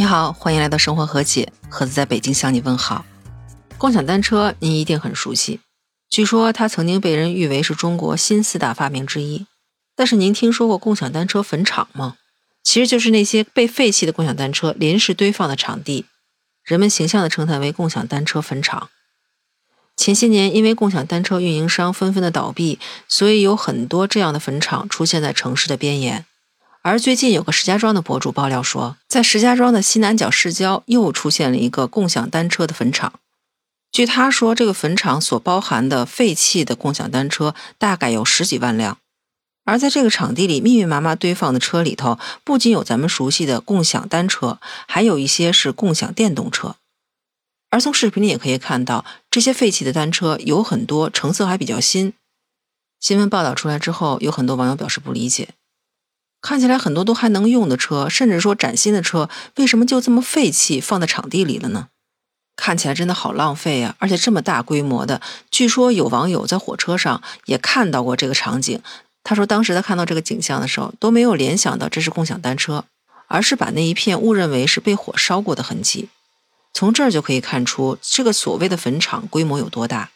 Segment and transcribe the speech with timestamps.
[0.00, 3.04] 你好，欢迎来到生活和解，盒子在北京向你问好。
[3.78, 5.58] 共享单车您一定很熟悉，
[6.08, 9.46] 据说它曾经被人誉为是中国新四大发明之一。
[9.96, 12.14] 但是您听说过共享单车坟场吗？
[12.62, 16.04] 其实就是那些被废弃的共享单车临时堆放的场地，
[16.62, 18.90] 人们形象地称它为共享单车坟场。
[19.96, 22.78] 前些年因为共享单车运营商纷纷的倒闭，
[23.08, 26.24] 所以有很多这样的坟场出现在城市的边沿。
[26.88, 33.20] 而最近有个石家庄的博主爆料说，在石家庄的西南角市郊又出现了一个共享单车的坟场。
[33.92, 38.96] 据他说，这个坟场所包含的废弃的共享单车大概有十几万辆。
[39.66, 46.76] 而在这个场地里密密麻麻堆放的车里头，不仅有咱们熟悉的共享单车，还有一些是共享电动车。
[47.68, 52.14] 而从视频里也可以看到，这些废弃的单车有很多成色还比较新。
[52.98, 55.50] 新闻报道出来之后，有很多网友表示不理解。
[56.40, 61.88] 看起来很多都还能用的车，甚至说崭新的车，为什么就这么废弃放在场地里了呢？
[62.56, 63.94] 看起来真的好浪费呀！
[63.98, 68.80] 而且这么大规模的，据说有网友在火车上也看到过这个场景。
[69.22, 72.84] 他说，当时他看到这个景象的时候，都没有联想到这是共享单车，
[73.26, 76.08] 而是把那一片误认为是被火烧过的痕迹。
[76.72, 80.10] 从这儿就可以看出，这个所谓的坟场规模有多大。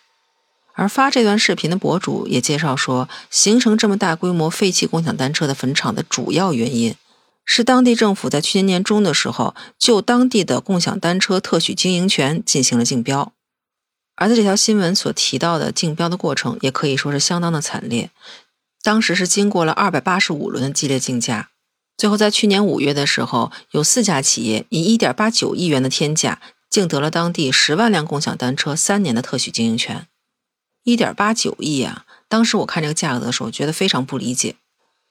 [0.74, 6.94] 而发这段视频的博主也介绍说，形成这么大规模废弃共享单车的坟场的主要原因，
[7.44, 13.32] 是当地政府在去年年中的时候，就当地的共享单车特许经营权进行了竞标。
[14.14, 18.10] 而在这条新闻所提到的竞标的过程，也可以说是相当的惨烈。
[18.82, 21.50] 当时是经过了二百八十五轮的激烈竞价，
[21.96, 30.06] 最后在去年五月的时候，有四家企业以一点八九亿元的天价，竞得了当地十万辆共享单车三年的特许经营权。
[30.84, 32.04] 一点八九亿啊！
[32.28, 34.56] 当时我看这个价格的时候，觉得非常不理解。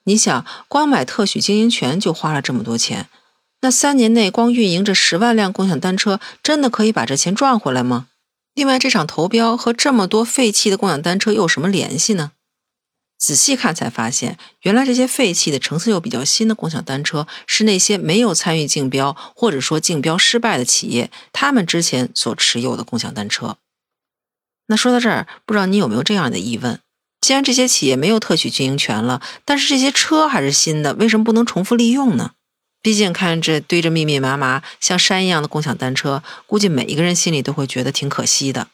[0.06, 3.08] 你想，光买特许经营权就花了这么多钱，
[3.62, 8.08] 那三年内光运营这十万辆共享单车，真的可以把这钱赚回来吗？
[8.54, 12.32] 另外，这场投标和这么多废弃的共享单车又有什么联系呢？
[13.18, 23.58] 仔细看才发现，原来这些废弃的、成色又比较新的共享单车，是那些没有参与竞标或者说竞标失败的企业，他们之前所持有的共享单车。
[24.72, 26.80] 那说到这儿，不知道你有没有这样的疑问：
[27.20, 32.32] 既然这些企业没有特许经营权了，但是这些车还是新的，为什么不能重复利用呢？
[32.82, 38.70] 毕竟看这堆着密密麻麻像山一样的共享单车，估计每一个人心里都会觉得挺可惜的。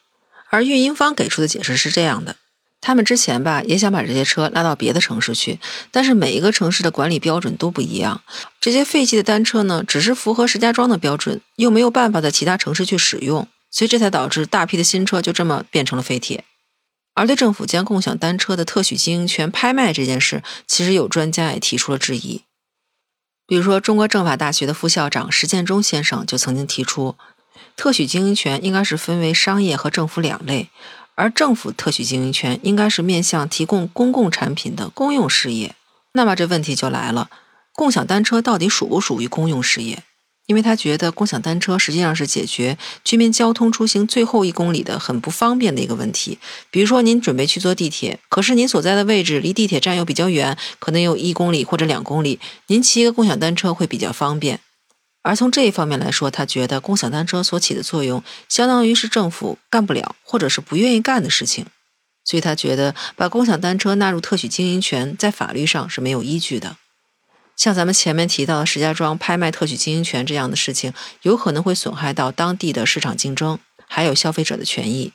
[0.51, 2.35] 而运营方给出的解释是这样的：
[2.79, 5.59] 他们之前吧也想把这些车拉到别的城市去，
[5.89, 8.21] 但是每一个城市的管理标准都不一样。
[8.61, 13.47] 这些废弃的单车呢，只是符合石家庄的标准，又没有办法在其他城市去使用。
[13.69, 16.43] 所以这才导致大批的新车就这么变成了废铁。
[17.13, 22.43] 而对政府将共享单车的特许经营权拍卖这件事，其实有专家也提出了质疑。
[23.47, 27.15] 比如说，中国政法大学的副校长石建中先生就曾经提出，
[27.75, 30.69] 特许经营权应该是分为商业和政府两类，
[31.15, 35.75] 而政府特许经营权应该是面向提供公共产品的公用事业。
[36.11, 37.29] 那么这问题就来了，
[37.71, 40.03] 共享单车到底属不属于公用事业？
[40.47, 46.39] 因为他觉得共享单车实际上是解决居民交通出行最后一公里的很不方便的一个问题。
[46.71, 54.61] 比如说，您准备去坐地铁，可是您所在的位置离地铁站又比较远，可能有一公里或者两公里，您骑一个共享单车会比较方便。
[55.21, 61.65] 而从这一方面来说，他觉得共享单车所起的作用，相当于是政府干不了或者是不愿意干的事情。
[62.23, 66.77] 所以他觉得把共享单车纳入特许经营权，在法律上是没有依据的。
[67.57, 73.57] 像咱们前面提到的石家庄拍卖特许经营权这样的事情，有可能会损害到当地的市场竞争，
[73.87, 75.11] 还有消费者的权益。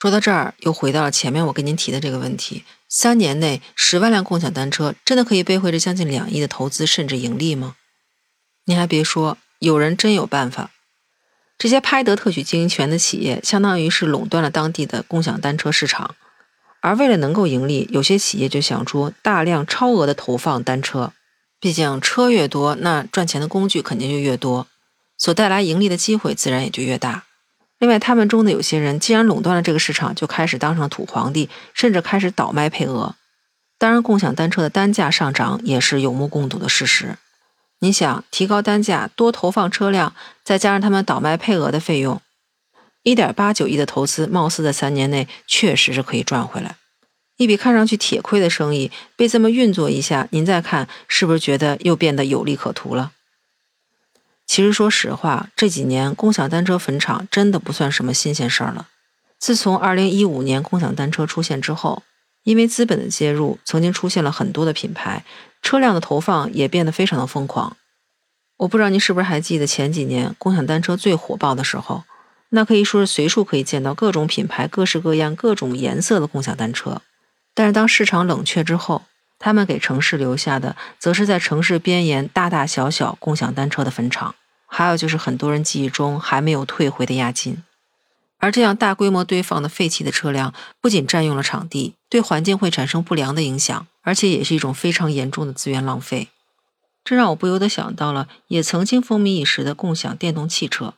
[0.00, 7.76] 说到这儿，又回到了前面我跟您提的这个问题：三年内十万辆共享单车，真的可以背回这将近两亿的投资，甚至盈利吗？
[8.64, 10.72] 您还别说，有人真有办法。
[11.56, 16.16] 这些拍得特许经营权的企业，相当于是垄断了当地的共享单车市场，
[16.80, 21.12] 而为了能够盈利，有些企业就想出大量超额的投放单车。
[21.58, 24.66] 毕竟车越多，那赚钱的工具肯定就越多，
[25.16, 27.24] 所带来盈利的机会自然也就越大。
[27.78, 33.14] 另外，他们中的有些人既然垄断了这个市场，就开始当上土皇帝，甚至开始倒卖配额。
[33.78, 37.18] 当然，共享单车的单价上涨也是有目共睹的事实。
[37.80, 42.22] 你想提高单价，多投放车辆，再加上他们倒卖配额的费用，
[43.02, 46.76] 一点八九亿的投资，貌似在三年内确实是可以赚回来。
[47.36, 53.12] 一笔看上去铁亏的生意，被这么运作一下，您再看是不是觉得又变得有利可图了？
[54.46, 58.88] 其实说实话，这几年共享单车坟场真的不算什么新鲜事儿了。
[59.38, 62.02] 自从2015年共享单车出现之后，
[62.44, 65.24] 因为资本的介入，曾经出现了很多的品牌，
[65.60, 67.76] 车辆的投放也变得非常的疯狂。
[68.58, 72.04] 我不知道您是不是还记得前几年共享单车最火爆的时候，
[72.48, 77.02] 那可以说是随处可以见到各种品牌、各式各样、各种颜色的共享单车。
[77.56, 79.06] 但是当市场冷却之后，
[79.38, 84.34] 他们给城市留下的，则是在城市边沿大大小小共享单车的坟场，
[84.66, 87.64] 还有就是很多人记忆中还没有退回的押金。
[88.36, 96.28] 而这样大规模堆放的废弃的车辆，不仅占用了场地，对环境会产生不良的影响，而且也是一种非常严重的资源浪费。
[97.02, 100.92] 这让我不由得想到了，也曾经风靡一时的共享电动汽车。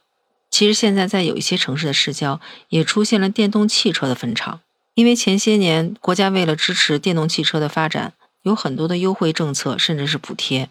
[0.51, 2.41] 其实现在在有一些城市的市郊，
[2.71, 4.61] 也出现了电动汽车的坟场。
[4.99, 10.71] 因为前些年国家为了支持电动汽车的发展，有很多的优惠政策，甚至是补贴，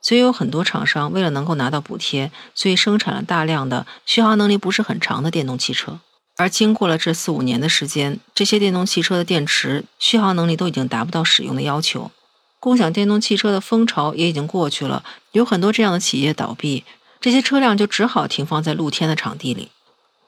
[0.00, 5.98] 所以有很多厂商为了能够拿到补贴，所以生产了大量的续航能力不是很长的电动汽车。
[6.36, 12.12] 而经过了这四五年的时间，这些电动汽车的电池续航能力都已经达不到使用的要求。
[12.60, 16.84] 共享电动汽车的风潮也已经过去了，有很多这样的企业倒闭，
[17.20, 19.70] 这些车辆就只好停放在露天的场地里。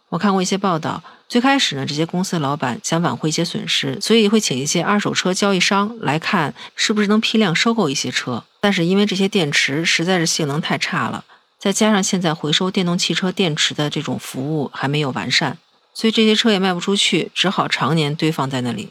[0.08, 8.44] 我看过一些报道，最开始呢，这些公司的老板想挽回一些损失，所以会请一些二手车交易商来看是不是能批量收购一些车。
[8.60, 11.24] 但是因为这些电池实在是性能太差了，
[11.58, 15.58] 再加上现在回收电动汽车电池的这种服务还没有完善，
[15.92, 18.90] 所以这些车也卖不出去，只好常年堆放在那里。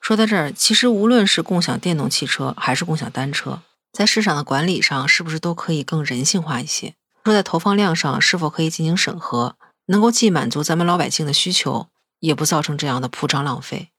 [0.00, 3.60] 说到这儿，其实无论是共享电动汽车还是共享单车，
[3.92, 6.94] 在市场的管理上，是不是都可以更人性化一些？
[7.24, 9.56] 说在投放量上，是否可以进行审核，
[9.88, 11.88] 能够既满足咱们老百姓的需求，
[12.20, 13.90] 也不造成这样的铺张浪费？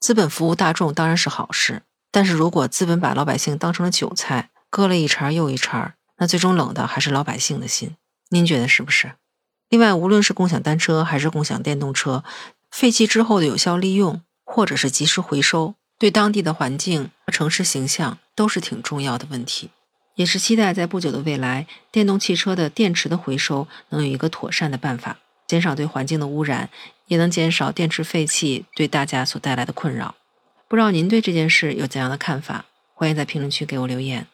[0.00, 7.96] 资本服务大众当然是好事，但是如果资本把老百姓当成了韭菜，割了一茬又一茬，那最终冷的还是老百姓的心。
[8.30, 9.12] 您觉得是不是？
[9.68, 12.22] 另外，无论是共享单车还是共享电动车，
[12.70, 14.20] 废弃之后的有效利用。
[14.48, 19.70] 或者是及时回收，对当地的环境和城市形象都是挺重要的问题，
[20.14, 26.68] 也是期待在不久的未来，电动汽车的电池的回收能有一个妥善的办法，减少对环境的污染，
[27.06, 30.14] 也能减少电池废气对大家所带来的困扰。
[30.68, 32.64] 不知道您对这件事有怎样的看法？
[32.94, 34.26] 欢迎在评论区给我留言。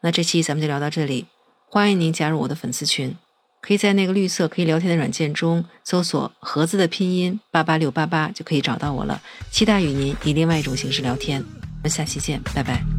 [0.00, 1.26] 那这期咱们就聊到这里，
[1.68, 3.16] 欢迎您加入我的粉丝群。
[3.60, 9.20] 可以在那个绿色可以聊天的软件中搜索“盒子”的拼音八八六八八，就可以找到我了。
[9.50, 11.42] 期待与您以另外一种形式聊天。
[11.42, 12.97] 我们下期见，拜拜。